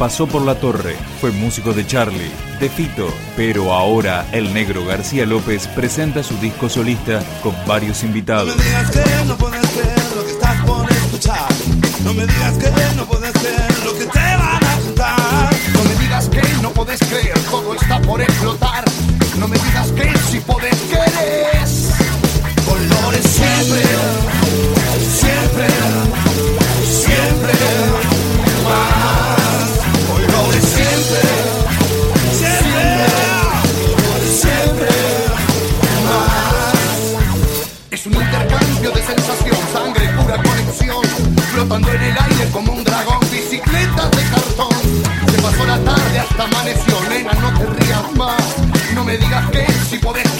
Pasó 0.00 0.26
por 0.26 0.40
la 0.40 0.54
torre, 0.54 0.96
fue 1.20 1.30
músico 1.30 1.74
de 1.74 1.86
Charlie, 1.86 2.30
de 2.58 2.70
Fito, 2.70 3.12
pero 3.36 3.74
ahora 3.74 4.26
el 4.32 4.54
negro 4.54 4.86
García 4.86 5.26
López 5.26 5.66
presenta 5.66 6.22
su 6.22 6.38
disco 6.38 6.70
solista 6.70 7.22
con 7.42 7.54
varios 7.66 8.02
invitados. 8.02 8.48
No 8.48 8.56
me 8.56 8.64
digas 8.64 8.90
que 8.90 9.24
no 9.26 9.36
puedes 9.36 9.68
creer 9.68 10.16
lo 10.16 10.24
que 10.24 10.30
estás 10.30 10.64
por 10.64 10.90
escuchar. 10.90 11.48
No 12.02 12.14
me 12.14 12.26
digas 12.26 12.56
que 12.56 12.96
no 12.96 13.04
puedes 13.04 13.32
creer 13.32 13.84
lo 13.84 13.92
que 13.92 14.06
te 14.06 14.18
van 14.18 14.64
a 14.64 14.80
contar. 14.80 15.50
No 15.74 15.84
me 15.84 16.02
digas 16.02 16.28
que 16.30 16.42
no 16.62 16.70
puedes 16.70 17.00
creer, 17.00 17.38
todo 17.50 17.74
está 17.74 18.00
por 18.00 18.22
explotar. 18.22 18.89
Tarde 46.20 46.28
hasta 46.28 46.44
amaneció, 46.44 47.00
nena, 47.08 47.32
no 47.34 47.58
te 47.58 47.66
rías 47.66 48.12
más. 48.16 48.42
No 48.94 49.04
me 49.04 49.16
digas 49.16 49.50
que 49.50 49.66
si 49.88 49.98
podés 49.98 50.39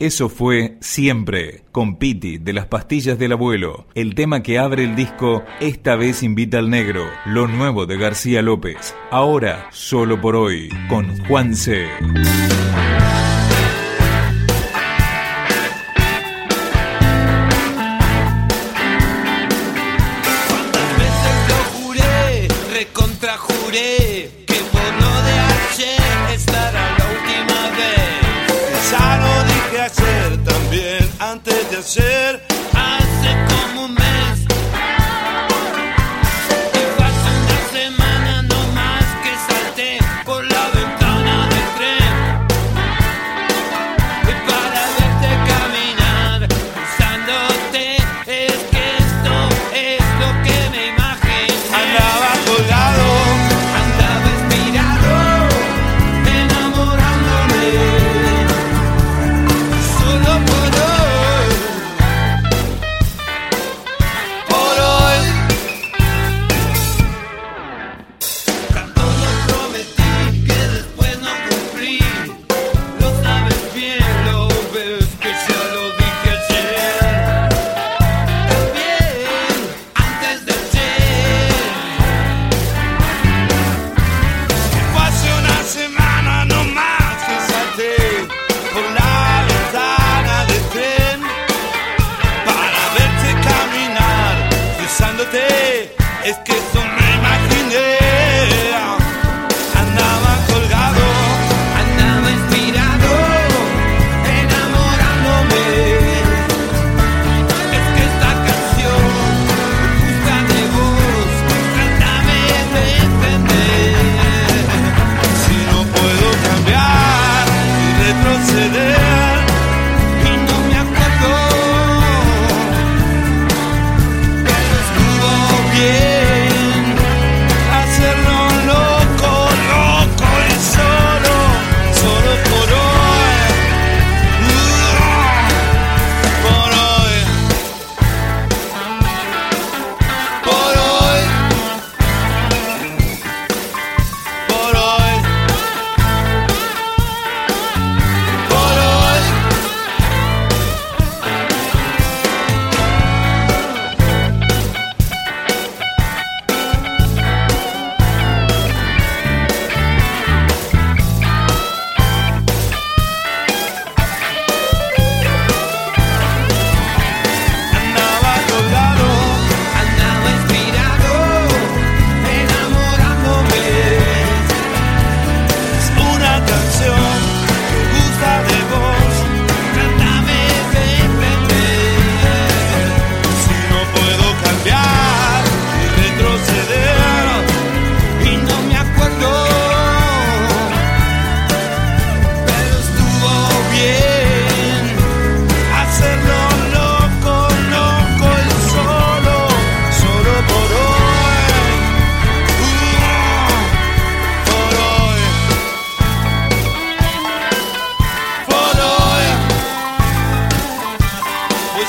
Eso 0.00 0.30
fue 0.30 0.78
Siempre, 0.80 1.64
con 1.72 1.96
Piti 1.96 2.38
de 2.38 2.54
las 2.54 2.64
pastillas 2.64 3.18
del 3.18 3.32
abuelo, 3.32 3.86
el 3.94 4.14
tema 4.14 4.42
que 4.42 4.58
abre 4.58 4.82
el 4.82 4.96
disco 4.96 5.44
Esta 5.60 5.94
vez 5.94 6.22
invita 6.22 6.58
al 6.58 6.70
negro, 6.70 7.04
lo 7.26 7.46
nuevo 7.46 7.84
de 7.84 7.98
García 7.98 8.40
López. 8.40 8.94
Ahora, 9.10 9.68
solo 9.72 10.18
por 10.18 10.36
hoy, 10.36 10.70
con 10.88 11.22
Juan 11.26 11.54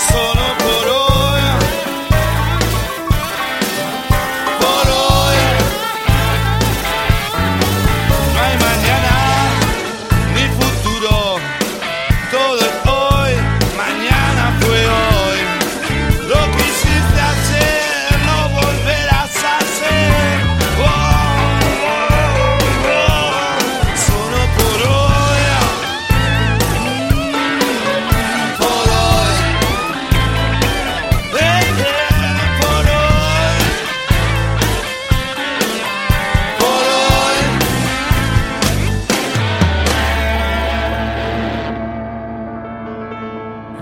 sonu 0.09 0.47
bırak. 0.59 0.90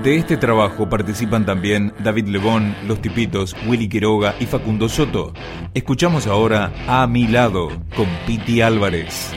De 0.09 0.15
este 0.15 0.37
trabajo 0.37 0.89
participan 0.89 1.45
también 1.45 1.93
David 1.99 2.29
Lebón, 2.29 2.75
Los 2.87 2.99
Tipitos, 2.99 3.55
Willy 3.67 3.87
Quiroga 3.87 4.33
y 4.39 4.47
Facundo 4.47 4.89
Soto. 4.89 5.33
Escuchamos 5.75 6.25
ahora 6.25 6.73
A 6.87 7.05
mi 7.05 7.27
lado 7.27 7.69
con 7.95 8.07
Piti 8.25 8.59
Álvarez. 8.59 9.29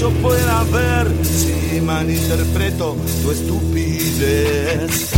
Yo 0.00 0.08
pueda 0.22 0.64
ver 0.72 1.06
si 1.22 1.82
malinterpreto 1.82 2.96
tu 3.22 3.30
estupidez. 3.30 5.12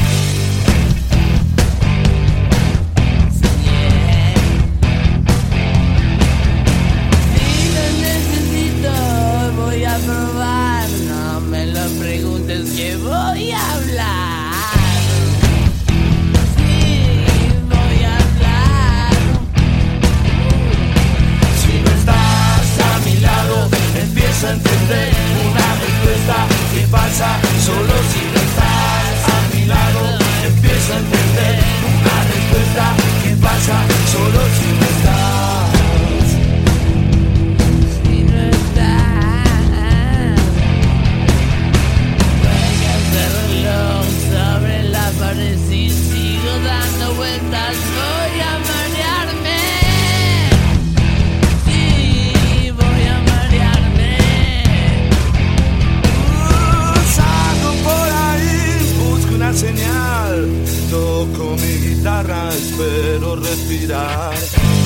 ciudad. 63.85 64.84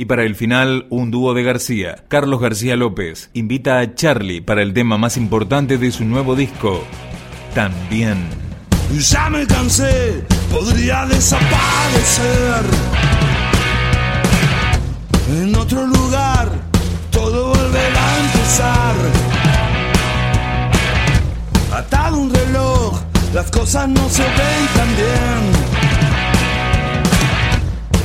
Y 0.00 0.06
para 0.06 0.24
el 0.24 0.34
final, 0.34 0.86
un 0.88 1.10
dúo 1.10 1.34
de 1.34 1.42
García. 1.42 2.04
Carlos 2.08 2.40
García 2.40 2.74
López 2.74 3.28
invita 3.34 3.80
a 3.80 3.94
Charlie 3.94 4.40
para 4.40 4.62
el 4.62 4.72
tema 4.72 4.96
más 4.96 5.18
importante 5.18 5.76
de 5.76 5.92
su 5.92 6.06
nuevo 6.06 6.34
disco. 6.36 6.82
También. 7.54 8.16
Ya 8.98 9.28
me 9.28 9.46
cansé, 9.46 10.24
podría 10.50 11.04
desaparecer. 11.04 12.64
En 15.28 15.54
otro 15.54 15.86
lugar, 15.86 16.48
todo 17.10 17.48
volverá 17.48 18.14
a 18.14 18.20
empezar. 18.20 18.94
Atado 21.74 22.16
un 22.16 22.32
reloj, 22.32 23.00
las 23.34 23.50
cosas 23.50 23.86
no 23.86 24.08
se 24.08 24.22
ven 24.22 24.66
tan 24.74 24.96
bien. 24.96 25.89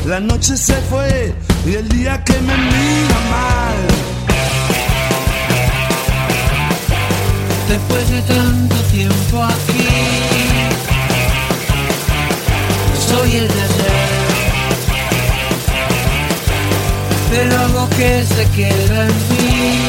La 0.06 0.20
noche 0.20 0.56
se 0.56 0.76
fue 0.82 1.34
y 1.66 1.74
el 1.74 1.90
día 1.90 2.24
que 2.24 2.34
me 2.34 2.56
mira 2.56 3.20
mal. 3.32 3.76
Después 7.68 8.10
de 8.12 8.22
tanto 8.22 8.76
tiempo 8.92 9.44
aquí, 9.44 9.88
soy 13.10 13.36
el 13.38 13.48
de 13.48 13.62
ayer. 13.62 14.26
Pero 17.32 17.60
algo 17.60 17.90
que 17.90 18.24
se 18.26 18.48
queda 18.52 19.08
en 19.08 19.16
mí, 19.30 19.80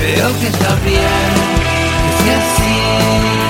creo 0.00 0.40
que 0.40 0.46
está 0.48 0.74
bien, 0.84 1.34
así. 2.36 3.43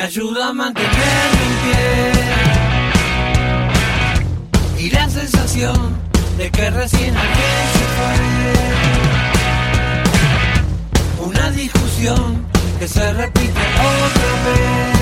Me 0.00 0.06
ayuda 0.06 0.48
a 0.48 0.52
mantenerme 0.54 1.42
en 1.46 1.54
pie. 1.62 1.76
Y 4.86 4.90
la 4.90 5.08
sensación 5.10 5.98
de 6.38 6.50
que 6.50 6.70
recién 6.70 7.14
alguien 7.14 7.66
se 7.76 7.86
fue. 7.96 8.14
Una 11.26 11.50
discusión 11.50 12.46
que 12.78 12.88
se 12.88 13.12
repite 13.12 13.50
otra 13.50 14.30
vez. 14.46 14.99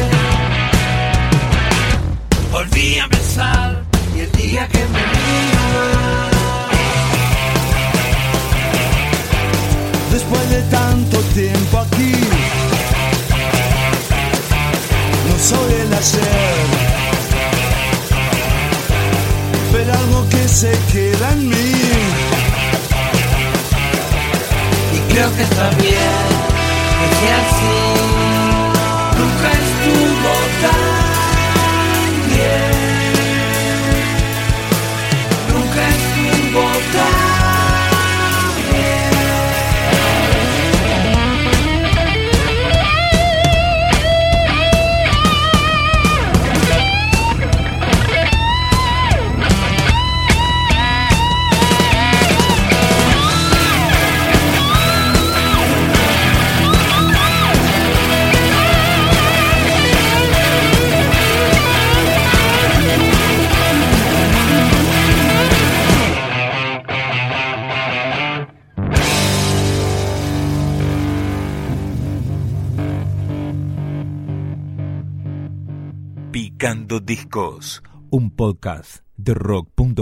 Picando 76.58 76.98
Discos, 76.98 77.84
un 78.10 78.32
podcast 78.34 79.04
de 79.16 79.32
rock.com.ar. 79.32 79.94